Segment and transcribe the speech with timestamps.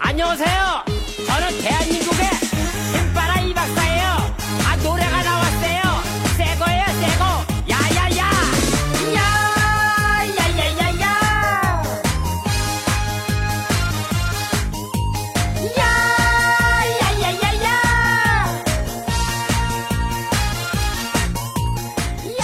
[0.00, 0.84] 안녕하세요.
[1.26, 1.97] 저는 대한민국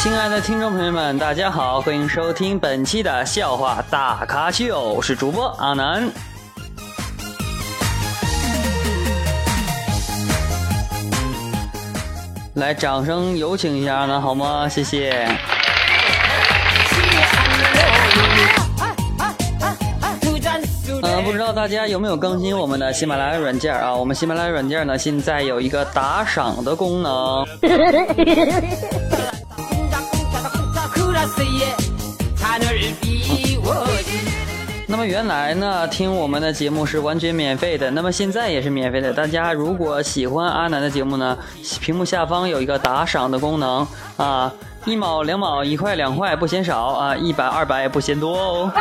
[0.04, 6.06] 亲爱的听众朋友们，大家好，欢迎收听本期的笑话大咖秀，我是主播阿南。
[12.56, 14.68] 来，掌声有请一下阿南好吗？
[14.68, 15.26] 谢谢。
[21.02, 23.94] 呃，不知道大家有没有更新我们的喜马拉雅软件啊？
[23.94, 27.46] 我们喜马拉雅软件呢，现在有一个打赏的功能。
[34.86, 37.90] 那么原来呢，听我们的节目是完全免费的。
[37.90, 39.12] 那么现在也是免费的。
[39.12, 41.36] 大家如果喜欢阿南的节目呢，
[41.80, 43.84] 屏幕下方有一个打赏的功能
[44.16, 44.52] 啊，
[44.84, 48.70] 一毛、两毛、一块、两块，不嫌少啊；一百、二百，不嫌多哦。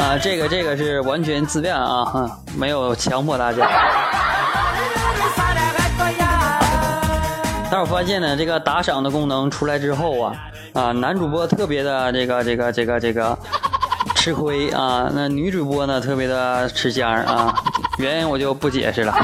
[0.00, 3.68] 啊，这个这个是完全自愿啊，没有强迫大家。
[7.72, 10.34] 但是我发现呢，这个打赏的功能出来之后啊，
[10.72, 13.38] 啊，男主播特别的这个这个这个这个
[14.16, 17.54] 吃亏啊，那女主播呢特别的吃香啊，
[17.98, 19.14] 原因我就不解释了。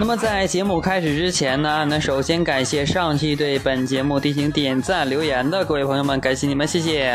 [0.00, 7.14] 那么在节目开始之前呢，那首先感谢上期对本节目进行点赞留言的各位朋友们，感谢你们，谢谢。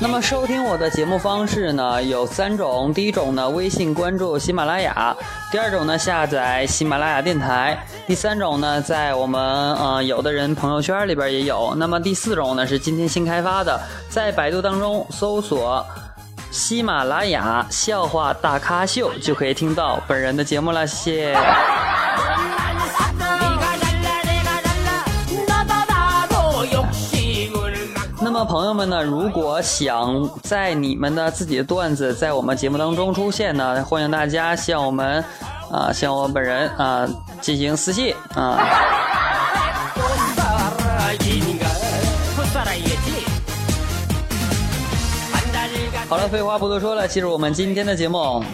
[0.00, 5.16] 那么收听我的节目方式呢有三种，第一种呢微信关注喜马拉雅，
[5.52, 9.40] 第二种呢下载喜马拉雅电台，第三种呢在我们
[9.76, 11.72] 呃有的人朋友圈里边也有。
[11.76, 15.86] 那么第四种呢是今天新开发的，在百度当中搜索
[16.50, 21.85] 喜马拉雅笑话大咖秀就可以听到本人的节目了，谢谢。
[28.36, 35.24] 那么朋友们呢如果想在你们的自己的段子在我们节目当中出现呢欢迎大家向我们
[35.72, 37.08] 啊向我本人啊
[37.40, 38.60] 进行私信啊。
[46.06, 48.44] 好了废话不多说了进入我们今天的节目。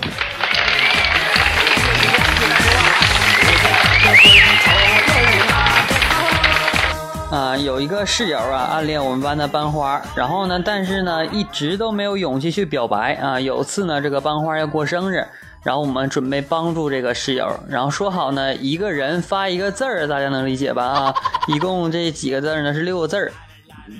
[7.33, 15.27] 啊有一个室友啊暗恋我们班的班花然后呢但是呢一直都没有勇气去表白啊有次呢这个班花要过生日
[15.63, 20.85] 然后我们准备帮助这个室友然后说好呢一个人发一个字儿大家能理解吧？
[20.85, 21.15] 啊
[21.49, 23.33] 一共这几个字儿呢是六个字儿。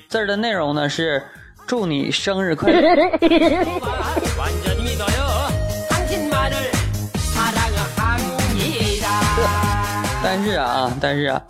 [0.09, 1.23] 字儿的内容呢是
[1.67, 2.81] 祝你生日快乐
[10.23, 11.43] 但是啊但是啊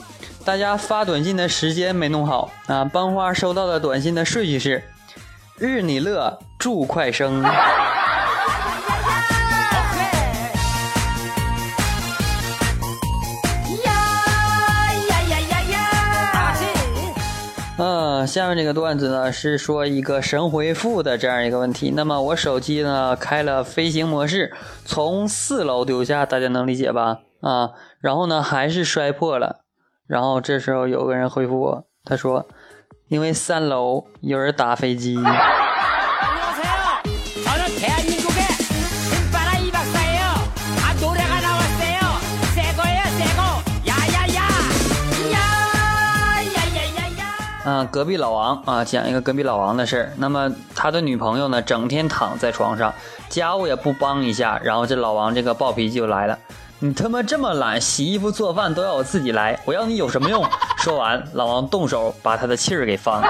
[0.44, 2.84] 大家发短信的时间没弄好啊。
[2.84, 4.82] 班花收到的短信的顺序是：
[5.56, 7.42] 日你乐，祝快生。
[7.42, 7.48] 다
[16.54, 16.66] 시
[17.78, 21.90] 嗯，下面这个段子呢是说一个神回复的这样一个问题。
[21.90, 24.52] 那么我手机呢开了飞行模式，
[24.84, 27.18] 从四楼丢下，大家能理解吧？
[27.40, 27.70] 啊，
[28.00, 29.61] 然后呢还是摔破了。
[30.12, 32.46] 然后这时候有个人回复我，他说
[33.08, 35.16] ：“因为三楼有人打飞机。”
[47.64, 50.12] 啊，隔壁老王啊，讲一个隔壁老王的事儿。
[50.18, 52.92] 那么他的女朋友呢，整天躺在床上，
[53.30, 56.38] 家务也不帮一下，然后这老王这个暴脾气就来了。
[56.84, 60.44] 你他妈这么懒洗衣服做饭都要我自己来我要你有什么用？
[60.78, 63.28] 说完老王动手把他的气儿给放了。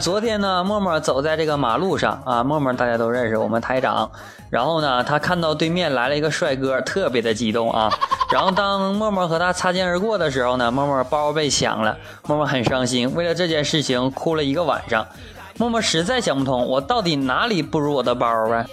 [0.00, 4.08] 昨天呢默默走在这个马路上啊默默大家都认识我们台长。
[4.50, 7.92] 然后呢他看到对面来了一个帅哥特别的激动啊。
[8.30, 11.96] 然后当默默和他擦肩而过的时候呢，默默包被抢了，
[12.26, 15.06] 默默很伤心，为了这件事情哭了一个晚上。
[15.56, 18.64] 默默实在想不通，我到底哪里不如我的包啊？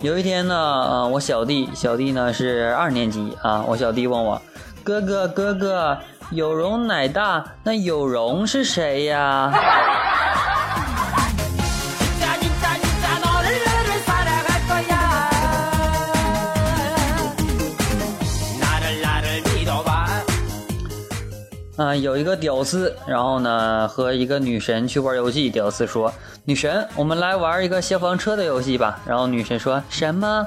[0.00, 4.40] 有一天呢，呃，我小弟，小弟呢是二年级啊，我小弟问我，
[4.86, 5.98] 哥哥哥哥，
[6.30, 9.52] 有容乃大，那有容是谁呀？
[21.76, 25.50] 啊，有一个屌丝，然后呢和一个女神去玩游戏。
[25.50, 26.14] 屌丝说
[26.46, 30.46] ：“女神，我们来玩一个消防车的游戏吧。”然后女神说什么？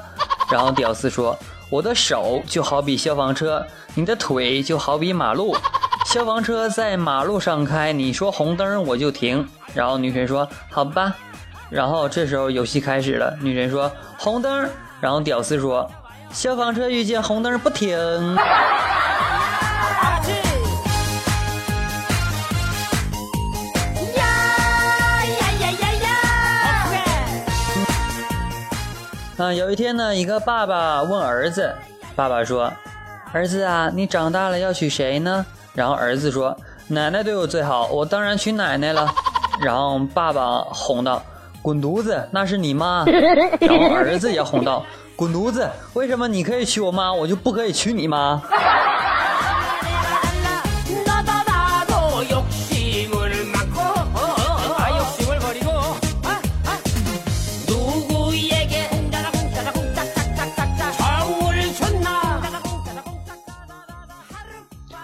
[0.50, 1.38] 然后屌丝说
[1.70, 3.64] ：“我的手就好比消防车，
[3.94, 5.56] 你的腿就好比马路。
[6.06, 11.14] 消防车在马路上开，你说红灯我就停。”然后女神说：“好吧。”
[11.70, 14.68] 然后这时候游戏开始了，女神说：“红灯。”
[15.00, 15.88] 然后屌丝说
[16.32, 17.96] ：“消防车遇见红灯不停。”
[29.40, 31.74] 啊，有一天呢，一个爸爸问儿子，
[32.14, 32.70] 爸爸说
[33.32, 36.54] ：“儿子啊，你长大了要娶谁呢？”然后儿子说
[36.88, 39.10] ：“奶奶对我最好，我当然娶奶奶了。
[39.64, 41.22] ”然后爸爸哄道
[41.62, 43.02] ：“滚犊子，那是你妈。
[43.60, 44.84] ”然后儿子也哄道
[45.16, 48.42] ：“滚犊子，为什么你可以娶我妈，我就不可以娶你妈？”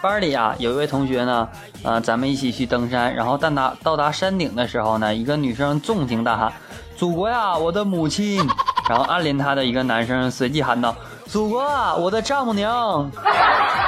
[0.07, 1.49] 班里啊，有一位同学呢，
[1.83, 6.53] 呃，咱们一起去登山，然后到达到达山顶的时候呢，一个女生纵情大喊
[6.97, 8.41] ：“祖国呀，我的母亲！”
[8.89, 10.95] 然后暗恋她的一个男生随即喊道
[11.27, 13.11] ：“祖国啊，我的丈母娘！”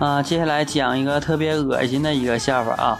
[0.00, 2.98] 啊，接下来讲一个特别恶心的一个笑话啊，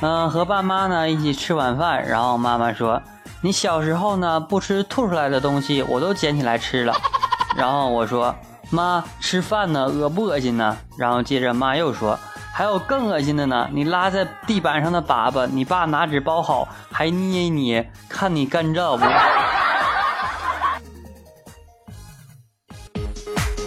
[0.00, 6.94] 嗯，和爸妈呢一起吃晚饭，然后妈妈说：“你小时候呢不吃吐出来的东西，我都捡起来吃了。”
[7.54, 19.04] 然后我说：“妈，吃饭呢恶不恶心呢？”然后接着妈又说：“还有更恶心的呢，你拉在地板上的粑粑，你爸拿纸包好，还捏一捏，看你干燥不？”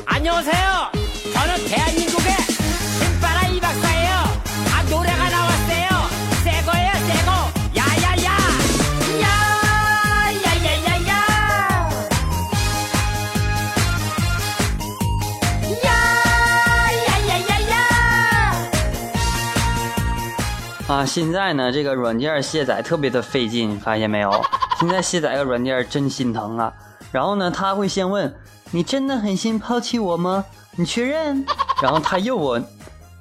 [0.08, 0.69] 안녕하세요
[21.01, 24.31] 啊，现在呢，这个软件卸载特别的费劲，发现没有？
[24.79, 26.71] 现在卸载个软件真心疼啊。
[27.11, 28.31] 然后呢，他会先问
[28.71, 30.45] 你真的狠心抛弃我吗？
[30.77, 31.43] 你确认？
[31.81, 32.63] 然后他又问，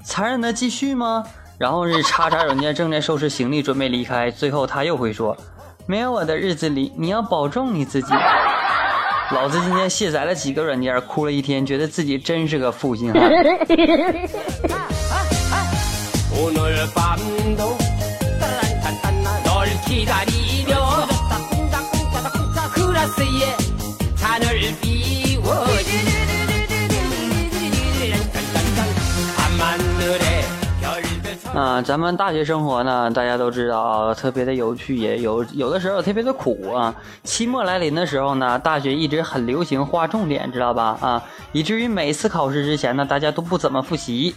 [0.04, 1.24] 残忍的继续吗？
[1.58, 5.38] 然后是叉叉软件正在收拾行李准备离开，最后他又会说，
[5.86, 8.14] 没有我的日子里，你要保重你自己。
[9.32, 13.22] 老子今天卸载了几个软件，哭了一天，觉得自己真是个负心汉。
[16.39, 17.79] 오늘 밤도
[18.41, 21.07] 따란딴딴나 널 기다리며
[22.75, 23.57] 클라스에
[24.17, 25.55] 잔을 비워
[29.37, 30.43] 밤하늘에
[30.81, 36.93] 별별 啊，咱们大学生活呢，大家都知道啊，特别的有趣，也有有的时候特别的苦啊。
[37.23, 40.99] 期末来临的时候呢，大学一直很流行划重点，知道吧？
[41.01, 41.23] 啊，
[41.53, 44.35] 以至于每次考试之前呢，大家都不怎么复习，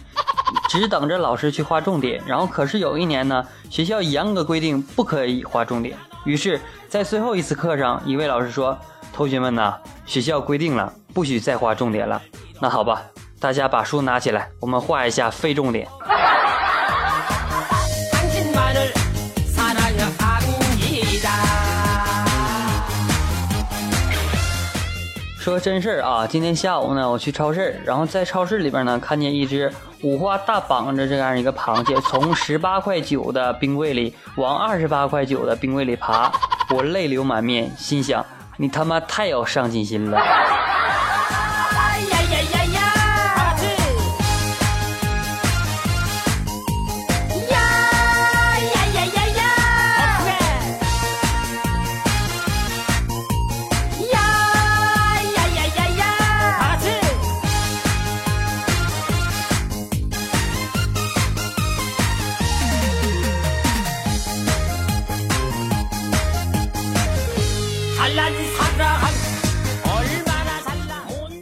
[0.79, 2.21] 只等着老师去划重点。
[2.25, 8.77] 然后，可是有一年呢，学校严格规定不可以划重点，于是，在最后一次课上，一位老师说
[9.13, 9.75] ：“同学们呐，
[10.05, 12.21] 学校规定了，不许再划重点了。
[12.59, 13.03] 那好吧，
[13.39, 15.87] 大家把书拿起来，我们画一下非重点。”
[25.43, 29.69] 说真事儿啊，今天下午呢，我去超市，然后在超市里边呢，看见一只
[30.01, 36.31] 五花大绑着这样一个螃蟹，从十八块九的冰柜里往二十八块九的冰柜里爬，
[36.73, 40.17] 我泪流满面，心想你他妈太有上进心了。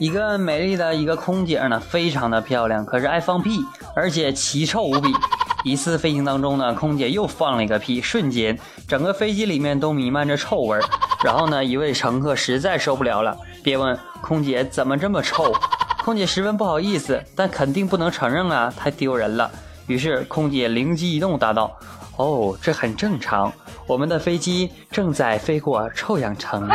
[0.01, 3.63] 一个美丽的一个空姐呢，非常的漂亮，可是爱放屁，
[3.96, 5.13] 而且奇臭无比。
[5.63, 10.81] 一次飞行当中呢，空姐又放了一个屁，瞬间整个飞机里面都弥漫着臭味儿。
[11.24, 15.53] 然后呢，一位乘客实在受不了了，别问空姐怎么这么臭。
[16.03, 19.51] 空姐十分不好意思，但肯定不能承认啊，太丢人了。
[19.86, 21.77] 于是空姐灵机一动，答道
[22.17, 23.53] ：“哦，这很正常，
[23.86, 26.67] 我们的飞机正在飞过臭氧层。”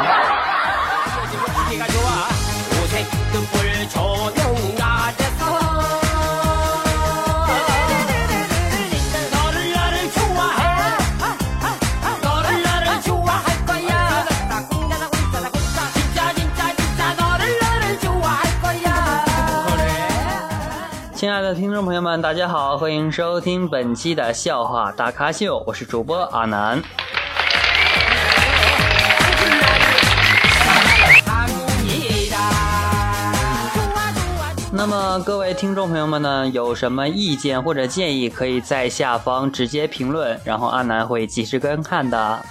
[21.46, 26.82] 的听众朋友们，大家好，欢迎收听本期的笑话大咖秀，我是主播阿南。
[34.72, 42.44] 那么各位听众朋友们呢，有什么意见或者建议，可以在下方直接评论，然后阿南会及时观看的。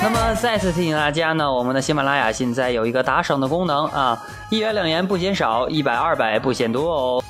[0.00, 7.24] 那么再次提醒大家呢，我们的喜马拉雅现在有一个打赏的功能啊，一元两元不嫌少，一百二百不嫌多哦。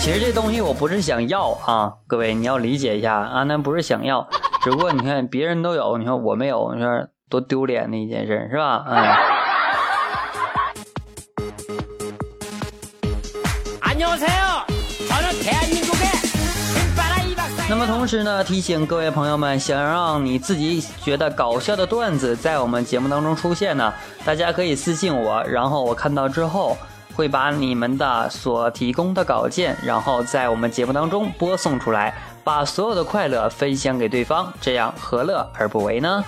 [0.00, 4.28] 其实这东西我不是想要啊，各位你要理解一下，阿南不是想要，
[4.62, 7.08] 只不过你看别人都有，你说我没有，你说。
[7.28, 8.84] 多丢脸的一件事，是吧？
[8.86, 9.35] 嗯。
[17.68, 23.92] 那么同时呢，提醒各位朋友们，想让你自己觉得搞笑的段子在我们节目当中出现呢，
[24.24, 26.78] 大家可以私信我，然后我看到之后
[27.14, 32.14] 会把你们的所提供的稿件，然后在我们节目当中播送出来。
[32.44, 36.24] 把所有的快乐分享给对方，这样何乐而不为呢？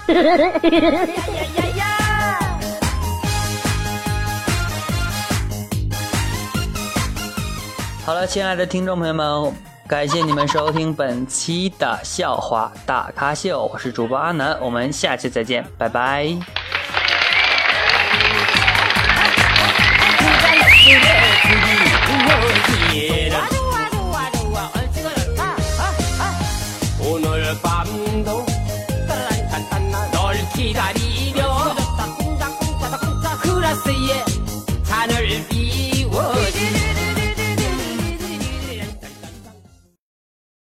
[8.04, 9.54] 好了，亲爱的听众朋友们，
[9.88, 16.28] 感谢你们收听本期的笑话大咖秀我是主播阿南我们下期再见拜拜。